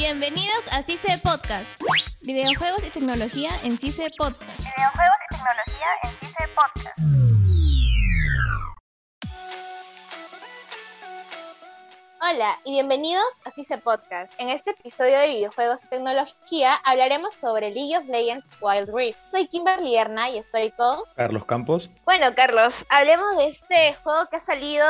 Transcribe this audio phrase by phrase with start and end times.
[0.00, 1.78] Bienvenidos a CICE Podcast.
[2.22, 4.58] Videojuegos y tecnología en CICE Podcast.
[4.58, 7.39] Videojuegos y tecnología en CICE Podcast.
[12.32, 14.32] Hola y bienvenidos a CICE Podcast.
[14.38, 19.18] En este episodio de videojuegos y tecnología hablaremos sobre League of Legends Wild Rift.
[19.32, 21.90] Soy Kimberly Erna y estoy con Carlos Campos.
[22.04, 24.84] Bueno, Carlos, hablemos de este juego que ha salido,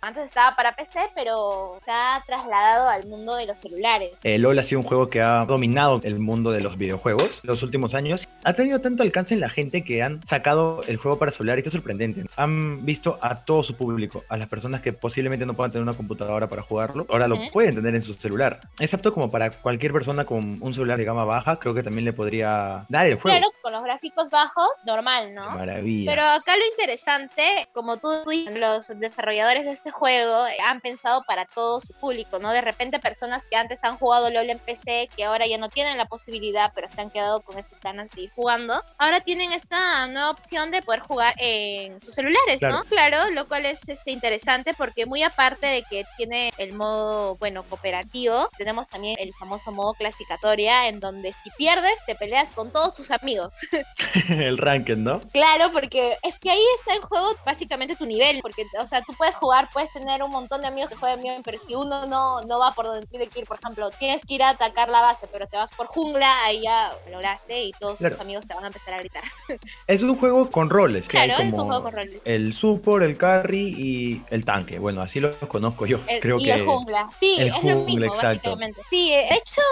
[0.00, 4.10] antes estaba para PC, pero se ha trasladado al mundo de los celulares.
[4.24, 7.62] Eh, LOL ha sido un juego que ha dominado el mundo de los videojuegos los
[7.62, 8.26] últimos años.
[8.42, 11.60] Ha tenido tanto alcance en la gente que han sacado el juego para celular y
[11.60, 12.24] esto es sorprendente.
[12.36, 15.96] Han visto a todo su público, a las personas que posiblemente no puedan tener una
[15.96, 18.60] computadora para jugarlo, ahora lo pueden tener en su celular.
[18.78, 22.04] Es apto como para cualquier persona con un celular de gama baja, creo que también
[22.04, 23.36] le podría dar el juego.
[23.36, 25.50] Claro, con los gráficos bajos, normal, ¿no?
[25.50, 26.10] Maravilla.
[26.10, 31.22] Pero acá lo interesante, como tú dices, los desarrolladores de este juego eh, han pensado
[31.26, 32.52] para todo su público, ¿no?
[32.52, 35.98] De repente personas que antes han jugado LOL en PC, que ahora ya no tienen
[35.98, 40.06] la posibilidad, pero se han quedado con esas ganas de seguir jugando, ahora tienen esta
[40.06, 42.84] nueva opción de poder jugar en sus celulares, ¿no?
[42.84, 43.00] Claro.
[43.10, 47.62] Claro, lo cual es este, interesante porque muy aparte de que tiene el modo, bueno,
[47.64, 52.94] cooperativo, tenemos también el famoso modo clasificatoria, en donde si pierdes, te peleas con todos
[52.94, 53.56] tus amigos.
[54.28, 55.20] el ranking, ¿no?
[55.32, 59.12] Claro, porque es que ahí está en juego básicamente tu nivel, porque, o sea, tú
[59.16, 62.40] puedes jugar, puedes tener un montón de amigos que juegan bien, pero si uno no,
[62.42, 65.02] no va por donde tiene que ir, por ejemplo, tienes que ir a atacar la
[65.02, 68.14] base, pero te vas por jungla, ahí ya lo lograste y todos Claro.
[68.16, 69.22] tus amigos te van a empezar a gritar.
[69.86, 71.04] Es un juego con roles.
[71.04, 72.20] que Claro, es un juego con roles.
[72.24, 74.78] El support, el carry y el tanque.
[74.78, 75.98] Bueno, así los conozco yo.
[76.06, 77.10] El- Creo y que el jungla.
[77.18, 78.26] Sí, el es jungla, lo mismo, exacto.
[78.26, 78.82] básicamente.
[78.90, 79.62] Sí, de hecho,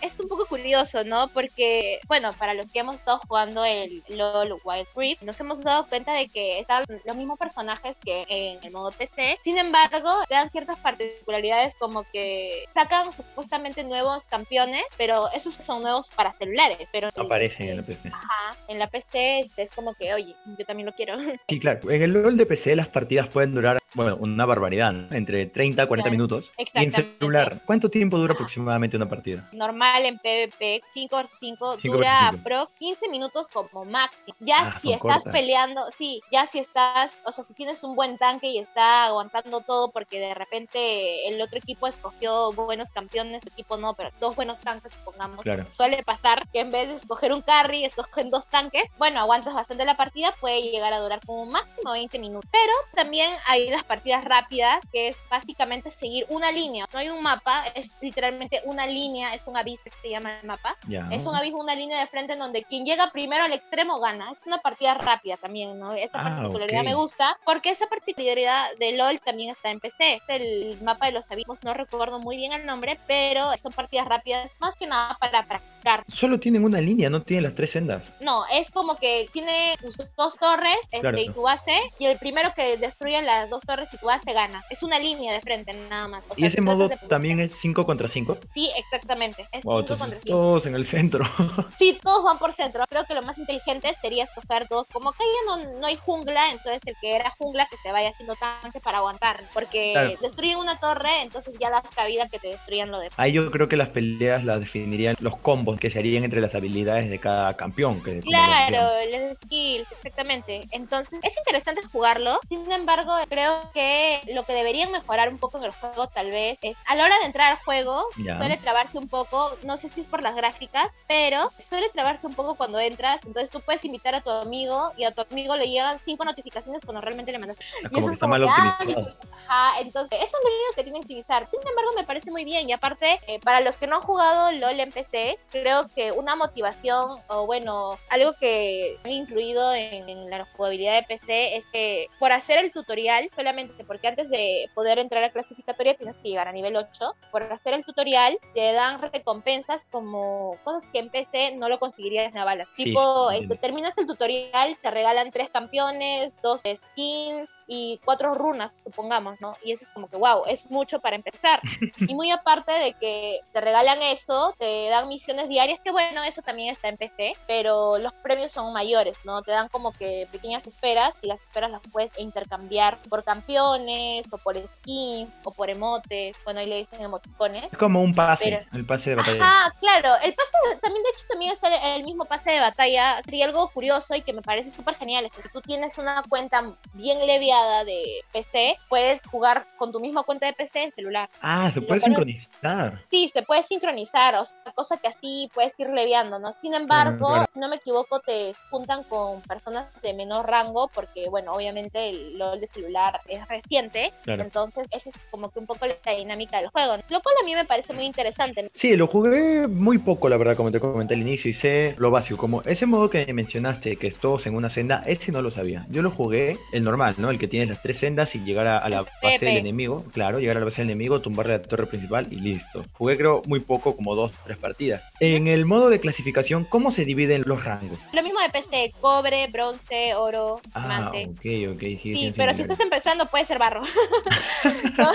[0.00, 1.28] es un poco curioso, ¿no?
[1.28, 5.86] Porque, bueno, para los que hemos estado jugando el LOL Wild Rift, nos hemos dado
[5.86, 9.38] cuenta de que están los mismos personajes que en el modo PC.
[9.44, 16.10] Sin embargo, dan ciertas particularidades como que sacan supuestamente nuevos campeones, pero esos son nuevos
[16.10, 16.88] para celulares.
[16.92, 18.08] Pero aparecen en eh, el PC.
[18.08, 21.18] Ajá, en la PC este, es como que, oye, yo también lo quiero.
[21.48, 21.90] Sí, claro.
[21.90, 25.14] En el LOL de PC las partidas pueden durar, bueno, una barbaridad, ¿no?
[25.14, 26.29] entre 30 a 40 Claro, minutos.
[26.38, 29.48] Y en celular, ¿cuánto tiempo dura aproximadamente una partida?
[29.52, 34.36] normal en PvP, 5 vs 5, Cinco dura pro 15 minutos como máximo.
[34.40, 35.32] Ya Ah, si estás cortas.
[35.32, 39.60] peleando, sí, ya si estás, o sea, si tienes un buen tanque y está aguantando
[39.62, 44.36] todo porque de repente el otro equipo escogió buenos campeones, el equipo no, pero dos
[44.36, 45.42] buenos tanques, supongamos.
[45.42, 45.66] Claro.
[45.70, 48.84] Suele pasar que en vez de escoger un carry, escogen dos tanques.
[48.98, 52.48] Bueno, aguantas bastante la partida, puede llegar a durar como máximo 20 minutos.
[52.52, 56.86] Pero también hay las partidas rápidas, que es básicamente seguir una línea.
[56.92, 60.46] No hay un mapa, es literalmente una línea, es un abismo que se llama el
[60.46, 60.76] mapa.
[61.12, 64.32] Es un abismo, una línea de frente en donde quien llega primero al extremo gana.
[64.32, 65.92] Es una partida rápida también, ¿no?
[65.92, 70.20] Esa Ah, particularidad me gusta, porque esa particularidad de LOL también está en PC.
[70.28, 74.50] El mapa de los abismos, no recuerdo muy bien el nombre, pero son partidas rápidas,
[74.58, 76.04] más que nada para practicar.
[76.08, 78.12] Solo tienen una línea, no tienen las tres sendas.
[78.20, 79.74] No, es como que tiene
[80.16, 81.18] dos torres este, Claro.
[81.18, 84.62] y tu base, y el primero que destruye las dos torres y tu base gana.
[84.70, 86.22] Es una línea de frente, nada más.
[86.28, 88.38] O y ese modo también es 5 contra 5.
[88.54, 89.42] Sí, exactamente.
[89.52, 90.36] Es 5 Wow, contra entonces 5.
[90.38, 91.24] todos en el centro.
[91.78, 92.84] Sí, todos van por centro.
[92.88, 94.86] Creo que lo más inteligente sería escoger dos.
[94.92, 98.10] Como que ya no, no hay jungla, entonces el que era jungla que se vaya
[98.10, 99.40] haciendo tanque para aguantar.
[99.54, 100.10] Porque Claro.
[100.20, 103.68] destruyen una torre, entonces ya das cabida que te destruyan lo de Ahí yo creo
[103.68, 107.56] que las peleas las definirían los combos que se harían entre las habilidades de cada
[107.56, 108.02] campeón.
[108.02, 108.78] Que, Claro,
[109.10, 110.62] los skills, exactamente.
[110.72, 112.38] Entonces, es interesante jugarlo.
[112.48, 116.58] Sin embargo, creo que lo que deberían mejorar un poco en el juego, tal vez,
[116.62, 119.56] es a la hora de entrar al juego, suele trabarse un poco.
[119.64, 123.20] No sé si es por las gráficas, pero suele trabarse un poco cuando entras.
[123.26, 126.82] Entonces, tú puedes invitar a tu amigo y a tu amigo le llegan cinco notificaciones
[126.84, 127.58] cuando realmente le mandas.
[127.82, 129.14] Y Como eso que es está como mal que,
[129.48, 131.48] ah, entonces, eso es lo único que tienen que optimizar.
[131.50, 132.68] Sin embargo, me parece muy bien.
[132.68, 136.36] Y aparte, eh, para los que no han jugado LOL en PC, creo que una
[136.36, 142.06] motivación, o bueno, algo que han incluido en, en la jugabilidad de PC es que
[142.18, 146.48] por hacer el tutorial, solamente porque antes de poder entrar a clasificatoria tienes que llegar
[146.48, 151.56] a nivel 8, por hacer el tutorial te dan recompensas como cosas que en PC
[151.56, 152.66] no lo conseguirías en la bala.
[152.76, 153.56] Sí, tipo, entiendo.
[153.56, 159.56] terminas el tutorial, te regalan tres campeones, dos skins y cuatro runas, supongamos, ¿no?
[159.62, 161.60] Y eso es como que, wow, es mucho para empezar.
[162.00, 166.42] y muy aparte de que te regalan eso, te dan misiones diarias, que bueno, eso
[166.42, 169.42] también está en PC, pero los premios son mayores, ¿no?
[169.42, 174.38] Te dan como que pequeñas esferas y las esferas las puedes intercambiar por campeones, o
[174.38, 177.66] por skins, o por emotes, bueno, ahí le dicen emoticones.
[177.72, 179.44] Es como un pase, Pero- el pase de batalla.
[179.44, 180.08] Ajá, claro.
[180.24, 180.50] El pase,
[180.82, 183.20] también de hecho, también está el, el mismo pase de batalla.
[183.30, 186.64] Y algo curioso y que me parece súper genial es que tú tienes una cuenta
[186.94, 191.28] bien leviada, de PC, puedes jugar con tu misma cuenta de PC en celular.
[191.42, 192.98] Ah, se puede sincronizar.
[193.10, 196.52] Sí, se puede sincronizar, o sea, cosa que así puedes ir leviando, ¿no?
[196.60, 197.46] Sin embargo, claro.
[197.52, 202.38] si no me equivoco, te juntan con personas de menor rango, porque, bueno, obviamente el
[202.38, 204.42] LOL de celular es reciente, Claro.
[204.42, 207.54] entonces esa es como que un poco la dinámica del juego, lo cual a mí
[207.54, 208.62] me parece muy interesante.
[208.64, 208.68] ¿no?
[208.74, 212.10] Sí, lo jugué muy poco, la verdad, como te comenté al inicio, y sé lo
[212.10, 212.36] básico.
[212.36, 215.84] Como ese modo que mencionaste, que es todos en una senda, ese no lo sabía.
[215.90, 217.30] Yo lo jugué el normal, ¿no?
[217.30, 220.04] El que tiene las tres sendas y llegar a, a la base del enemigo.
[220.14, 222.84] Claro, llegar a la base del enemigo, tumbarle la torre principal y listo.
[222.94, 225.02] Jugué, creo, muy poco, como dos, tres partidas.
[225.20, 227.98] En el modo de clasificación, ¿cómo se dividen los rangos?
[228.12, 231.26] Lo mismo de PC, cobre, bronce, oro, Ah, diamante.
[231.68, 231.82] ok, ok.
[232.02, 233.82] Sí, pero si estás empezando puede ser barro.
[234.98, 235.10] ¿No?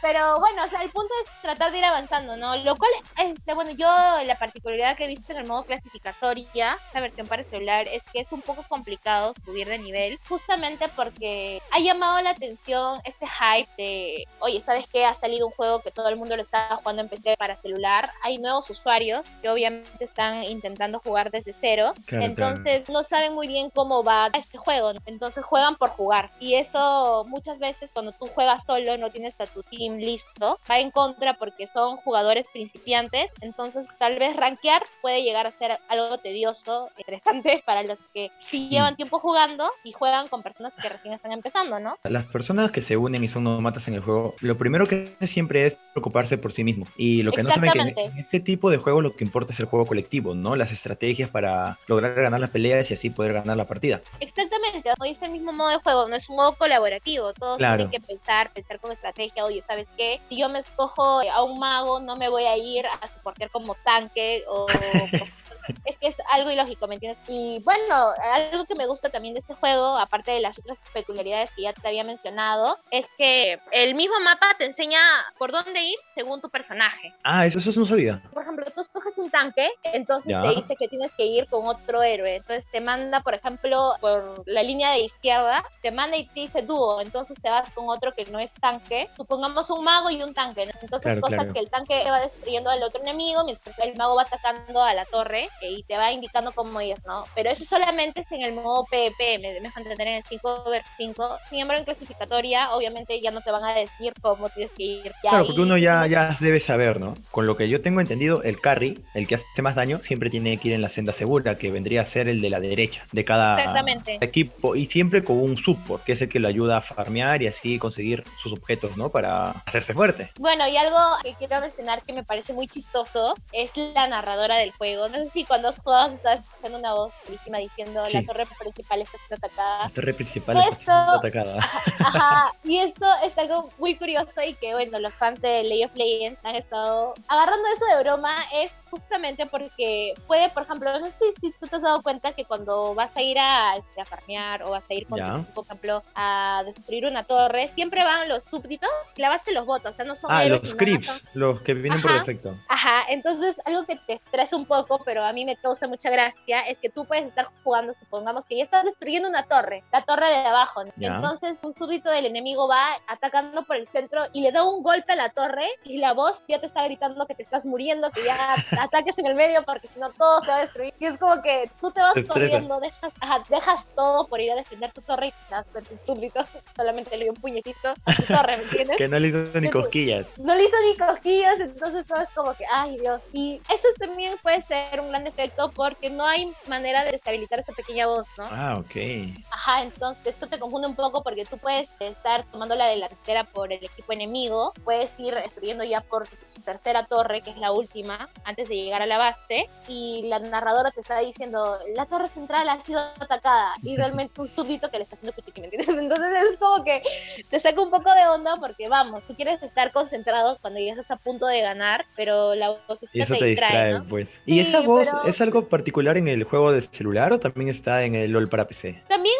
[0.00, 2.56] Pero bueno, o sea, el punto es tratar de ir avanzando, ¿no?
[2.56, 3.86] Lo cual, este, bueno, yo
[4.24, 8.20] la particularidad que he visto en el modo clasificatoria, esta versión para celular, es que
[8.20, 13.68] es un poco complicado subir de nivel, justamente porque ha llamado la atención este hype
[13.76, 15.04] de, oye, ¿sabes qué?
[15.04, 18.10] Ha salido un juego que todo el mundo lo está jugando en PC para celular.
[18.22, 21.92] Hay nuevos usuarios que obviamente están intentando jugar desde cero.
[22.06, 24.92] Claro, Entonces no saben muy bien cómo va este juego.
[25.06, 26.30] Entonces juegan por jugar.
[26.40, 30.78] Y eso muchas veces cuando tú juegas solo, no tienes a tu team listo, va
[30.78, 33.30] en contra porque son jugadores principiantes.
[33.40, 38.62] Entonces tal vez rankear puede llegar a ser algo tedioso, interesante para los que sí
[38.62, 38.68] Sí.
[38.68, 41.96] llevan tiempo jugando y juegan con personas que recién están empezando, ¿no?
[42.04, 45.28] Las personas que se unen y son nomatas en el juego, lo primero que hacen
[45.28, 46.86] siempre es preocuparse por sí mismo.
[46.96, 49.60] Y lo que no saben que en, este tipo de juegos lo que importa es
[49.60, 50.56] el juego colectivo, ¿no?
[50.56, 54.00] Las estrategias para lograr ganar las peleas y así poder ganar la partida.
[54.20, 57.76] Exactamente, hoy es el mismo modo de juego, no es un modo colaborativo, todos Claro.
[57.76, 60.20] tienen que pensar, pensar con estrategia, oye, ¿sabes qué?
[60.28, 63.76] Si yo me escojo a un mago, no me voy a ir a soportar como
[63.76, 64.74] tanque o...
[65.84, 67.22] Es que es algo ilógico, ¿me entiendes?
[67.28, 71.50] Y bueno, algo que me gusta también de este juego, aparte de las otras peculiaridades
[71.56, 75.00] que ya te había mencionado, es que el mismo mapa te enseña
[75.38, 77.12] por dónde ir según tu personaje.
[77.24, 78.20] Ah, eso, eso no sabía.
[78.32, 80.42] Por ejemplo, tú escoges un tanque, entonces Ya.
[80.42, 82.36] te dice que tienes que ir con otro héroe.
[82.36, 86.62] Entonces te manda, por ejemplo, por la línea de izquierda, te manda y te dice
[86.62, 87.00] dúo.
[87.00, 89.08] Entonces te vas con otro que no es tanque.
[89.16, 90.66] Supongamos un mago y un tanque.
[90.66, 90.72] ¿no?
[90.80, 91.52] Entonces, Claro, cosa claro.
[91.52, 95.04] que el tanque va destruyendo al otro enemigo, mientras el mago va atacando a la
[95.06, 97.24] torre y te va indicando cómo ir, ¿no?
[97.34, 100.82] Pero eso solamente es en el modo PvP, me dejan entender en el 5 vs
[100.96, 101.38] 5.
[101.48, 105.12] Sin embargo, en clasificatoria, obviamente ya no te van a decir cómo tienes que ir.
[105.22, 107.14] Ya Claro, porque uno ya, ya debe saber, ¿no?
[107.30, 110.58] Con lo que yo tengo entendido, el carry, el que hace más daño, siempre tiene
[110.58, 113.24] que ir en la senda segura, que vendría a ser el de la derecha de
[113.24, 113.84] cada
[114.20, 114.76] equipo.
[114.76, 117.78] Y siempre con un support, que es el que lo ayuda a farmear y así
[117.78, 119.10] conseguir sus objetos, ¿no?
[119.10, 120.30] Para hacerse fuerte.
[120.38, 124.72] Bueno, y algo que quiero mencionar que me parece muy chistoso es la narradora del
[124.72, 125.08] juego.
[125.08, 128.14] No sé si cuando has jugado estás escuchando una voz buenísima diciendo Sí.
[128.14, 129.84] la torre principal está siendo atacada.
[129.84, 131.58] La torre principal está siendo atacada.
[132.00, 135.92] Ajá, y esto es algo muy curioso y que, bueno, los fans de League of
[135.96, 138.34] Legends han estado agarrando eso de broma.
[138.54, 142.44] Es justamente porque puede, por ejemplo, no sé si tú te has dado cuenta que
[142.44, 145.64] cuando vas a ir a, este, a farmear o vas a ir con tu por
[145.64, 149.90] ejemplo, a destruir una torre, siempre van los súbditos de los votos.
[149.90, 152.20] O sea, no son Ah, los son los que vienen por Ajá.
[152.20, 152.54] defecto.
[152.68, 156.60] Ajá, entonces algo que te estresa un poco, pero a mí me causa mucha gracia,
[156.62, 160.26] es que tú puedes estar jugando, supongamos que ya estás destruyendo una torre, la torre
[160.26, 160.84] de abajo.
[160.84, 160.92] ¿no?
[160.98, 165.12] Entonces un súbdito del enemigo va atacando por el centro y le da un golpe
[165.12, 168.24] a la torre y la voz ya te está gritando que te estás muriendo, que
[168.24, 168.56] ya
[168.92, 170.92] ataques en el medio porque si no todo se va a destruir.
[170.98, 174.56] Y es como que tú te vas corriendo, dejas, ajá, dejas todo por ir a
[174.56, 176.44] defender tu torre y te das cuenta el súbdito
[176.76, 178.96] solamente le dio un puñetito a tu torre, ¿me entiendes?
[179.02, 180.26] Que no le hizo ni cosquillas.
[180.38, 183.20] no le hizo ni cosquillas, entonces todo es como que, ay Dios.
[183.32, 187.72] Y eso también puede ser un gran defecto porque no hay manera de deshabilitar esa
[187.72, 188.44] pequeña voz, ¿no?
[188.50, 189.34] Ah, ok.
[189.50, 193.72] Ajá, entonces esto te confunde un poco porque tú puedes estar tomando la delantera por
[193.72, 198.28] el equipo enemigo, puedes ir destruyendo ya por su tercera torre, que es la última,
[198.44, 202.68] antes de llegar a la base, y la narradora te está diciendo, la torre central
[202.68, 205.88] ha sido atacada, y realmente un súbdito que le está haciendo cuchiqui, ¿me entiendes?
[205.98, 207.02] Entonces es como que
[207.50, 211.10] te saca un poco de onda porque, vamos, tú quieres estar concentrado cuando ya estás
[211.10, 214.04] a punto de ganar, pero la voz Y eso te te distrae, distrae, ¿no?
[214.08, 214.30] pues.
[214.46, 217.68] ¿Y Sí, esa voz pero- es algo particular en el juego de celular o también
[217.70, 219.02] está en el LOL para PC?
[219.08, 219.34] También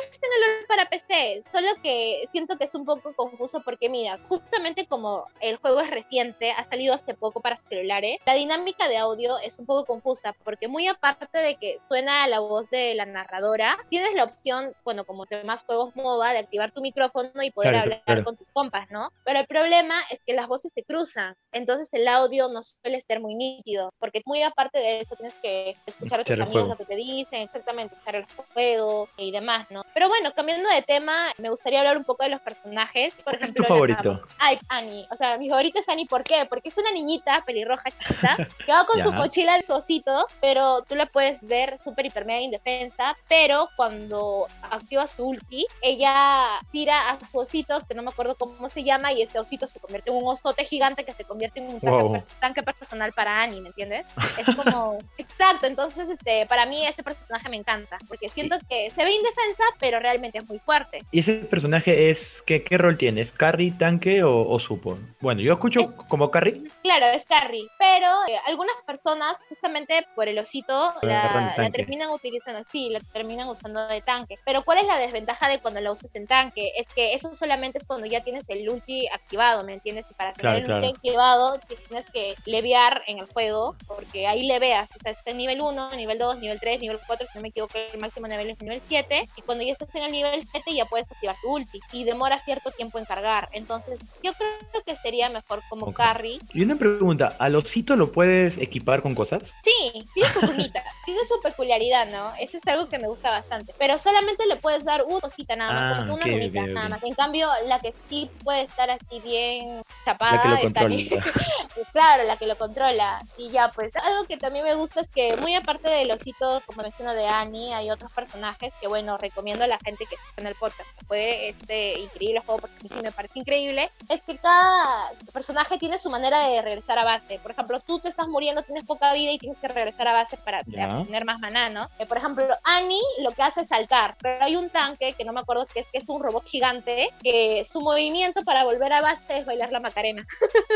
[0.75, 5.57] para PC, solo que siento que es un poco confuso porque mira, justamente como el
[5.59, 9.67] juego es reciente, ha salido hace poco para celulares, la dinámica de audio es un
[9.67, 14.25] poco confusa porque muy aparte de que suena la voz de la narradora, tienes la
[14.25, 18.25] opción, bueno, como demás juegos MOBA, de activar tu micrófono y poder Claro, hablar claro.
[18.25, 19.11] con tus compas, ¿no?
[19.25, 23.21] Pero el problema es que las voces se cruzan, entonces el audio no suele ser
[23.21, 26.87] muy nítido, porque muy aparte de eso tienes que escuchar a tus amigos lo que
[26.87, 29.83] te dicen, exactamente, escuchar el juego y demás, ¿no?
[29.93, 33.15] Pero bueno, cambiando de de tema, me gustaría hablar un poco de los personajes.
[33.17, 34.21] Por ¿Cuál es ejemplo, tu favorito?
[34.39, 35.07] Ay, Annie.
[35.13, 36.47] O sea, mi favorita es Annie, ¿por qué?
[36.49, 40.83] Porque es una niñita pelirroja chiquita que va con su mochila de su osito, pero
[40.89, 47.11] tú la puedes ver súper hiper mega indefensa, pero cuando activa su ulti, ella tira
[47.11, 50.11] a su osito, que no me acuerdo cómo se llama, y ese osito se convierte
[50.11, 52.15] en un osote gigante que se convierte en un tanque, Wow.
[52.15, 54.07] pers- tanque personal para Annie, ¿me entiendes?
[54.39, 54.99] Es como...
[55.19, 59.65] Exacto, entonces este, para mí ese personaje me encanta, porque siento que se ve indefensa,
[59.81, 61.07] pero realmente es muy fuerte.
[61.11, 63.21] ¿Y ese personaje es qué, qué rol tiene?
[63.21, 65.01] ¿Es carry, tanque o, o support?
[65.21, 66.63] Bueno, yo escucho Es- como carry.
[66.83, 72.63] Claro, es Carrie, pero eh, algunas personas, justamente por el osito, la, la terminan utilizando,
[72.73, 74.37] sí, la terminan usando de tanque.
[74.45, 76.73] Pero ¿cuál es la desventaja de cuando la usas en tanque?
[76.77, 80.07] Es que eso solamente es cuando ya tienes el ulti activado, ¿me entiendes?
[80.11, 80.87] Y para tener Claro, el claro.
[80.87, 85.37] ulti activado tienes que levear en el juego, porque ahí leveas, o sea, está en
[85.39, 88.51] nivel 1, nivel 2, nivel 3, nivel 4, si no me equivoco, el máximo nivel
[88.51, 91.55] es nivel 7, y cuando ya estás en el nivel 7 ya puedes activar tu
[91.55, 93.49] ulti, y demora cierto tiempo en cargar.
[93.53, 95.97] Entonces, yo creo que sería mejor como Ok.
[95.97, 99.43] carry Y una pregunta, ¿al osito lo puedes equipar con cosas?
[99.65, 102.33] Sí, tiene su runita, tiene su peculiaridad, ¿no?
[102.41, 103.75] Eso es algo que me gusta bastante.
[103.79, 106.61] Pero solamente le puedes dar una cosita nada más, Ah, como que una ok, runita
[106.61, 106.75] ok, ok.
[106.75, 107.03] nada más.
[107.03, 110.89] En cambio, la que sí puede estar así bien chapada, La que lo está controla.
[110.89, 111.09] bien-
[111.93, 113.21] claro, la que lo controla.
[113.37, 116.83] Y ya, pues, algo que también me gusta es que, muy aparte del osito, como
[116.83, 120.47] menciono de Annie, hay otros personajes que, bueno, recomiendo a la gente que esté en
[120.47, 120.89] el podcast.
[121.07, 123.91] Fue este increíble juego porque a mí sí me parece increíble.
[124.09, 127.39] Es que cada personaje tiene su manera de regresar a base.
[127.39, 130.37] Por ejemplo, tú te estás muriendo, tienes poca vida y tienes que regresar a base
[130.39, 130.63] para
[131.05, 131.87] Tener más maná, ¿no?
[131.99, 135.33] Eh, por ejemplo, Annie lo que hace es saltar, pero hay un tanque que no
[135.33, 139.01] me acuerdo qué es, que es un robot gigante, que su movimiento para volver a
[139.01, 140.25] base es bailar la macarena.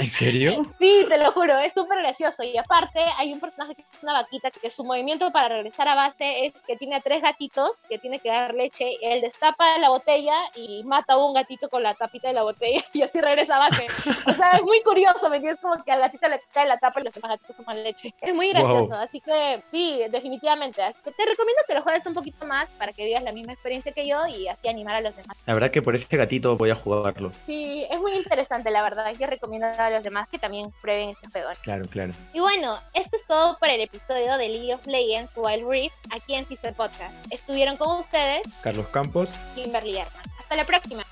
[0.00, 0.62] ¿En serio?
[0.78, 2.42] Sí, te lo juro, es súper gracioso.
[2.42, 5.94] Y aparte, hay un personaje que es una vaquita que su movimiento para regresar a
[5.94, 8.96] base es que tiene a tres gatitos que tiene que dar leche.
[9.00, 12.84] Él destapa la botella y mata a un gatito con la tapita de la botella
[12.92, 13.86] y así regresa a base.
[14.26, 15.60] O sea, es muy curioso, ¿me entiendes?
[15.60, 18.14] Como que al gatito le cae la tapa y los demás gatitos toman leche.
[18.20, 18.86] Es muy gracioso.
[18.86, 18.94] Wow.
[18.94, 20.82] Así que sí, definitivamente.
[20.82, 23.52] Así que te recomiendo que lo juegues un poquito más para que vivas la misma
[23.52, 25.36] experiencia que yo y así animar a los demás.
[25.46, 27.32] La verdad que por este gatito voy a jugarlo.
[27.46, 29.12] Sí, es muy interesante, la verdad.
[29.18, 31.48] Yo recomiendo a los demás que también prueben este juego.
[31.62, 32.12] Claro, claro.
[32.32, 36.34] Y bueno, esto es todo por el episodio de League of Legends Wild Rift aquí
[36.34, 37.14] en Sister Podcast.
[37.30, 39.28] Estuvieron con ustedes Carlos Campos.
[39.54, 40.22] Kimberly Herman.
[40.38, 41.05] Hasta la próxima.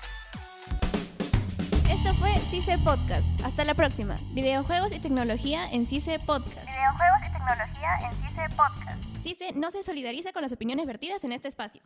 [2.55, 3.27] CICE Podcast.
[3.43, 4.17] Hasta la próxima.
[4.31, 6.65] Videojuegos y tecnología en CICE Podcast.
[6.65, 9.21] Videojuegos y tecnología en CICE Podcast.
[9.21, 11.81] CICE no se solidariza con las opiniones vertidas en este espacio.